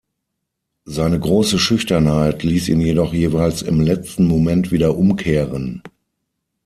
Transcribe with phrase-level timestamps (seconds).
[0.85, 5.83] Seine große Schüchternheit ließ ihn jedoch jeweils im letzten Moment wieder umkehren.